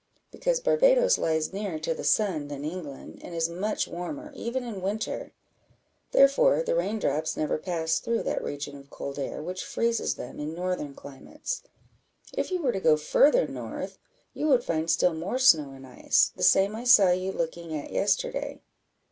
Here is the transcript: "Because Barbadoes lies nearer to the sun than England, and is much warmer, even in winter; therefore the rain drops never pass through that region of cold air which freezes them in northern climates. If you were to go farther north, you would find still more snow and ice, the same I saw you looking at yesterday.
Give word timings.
"Because 0.31 0.59
Barbadoes 0.59 1.19
lies 1.19 1.53
nearer 1.53 1.77
to 1.77 1.93
the 1.93 2.03
sun 2.03 2.47
than 2.47 2.65
England, 2.65 3.21
and 3.23 3.35
is 3.35 3.47
much 3.47 3.87
warmer, 3.87 4.31
even 4.35 4.63
in 4.63 4.81
winter; 4.81 5.31
therefore 6.11 6.63
the 6.63 6.73
rain 6.73 6.97
drops 6.97 7.37
never 7.37 7.59
pass 7.59 7.99
through 7.99 8.23
that 8.23 8.43
region 8.43 8.75
of 8.75 8.89
cold 8.89 9.19
air 9.19 9.43
which 9.43 9.63
freezes 9.63 10.15
them 10.15 10.39
in 10.39 10.55
northern 10.55 10.95
climates. 10.95 11.61
If 12.35 12.49
you 12.49 12.63
were 12.63 12.71
to 12.71 12.79
go 12.79 12.97
farther 12.97 13.45
north, 13.45 13.99
you 14.33 14.47
would 14.47 14.63
find 14.63 14.89
still 14.89 15.13
more 15.13 15.37
snow 15.37 15.69
and 15.69 15.85
ice, 15.85 16.31
the 16.35 16.41
same 16.41 16.75
I 16.75 16.85
saw 16.85 17.11
you 17.11 17.31
looking 17.31 17.77
at 17.77 17.91
yesterday. 17.91 18.59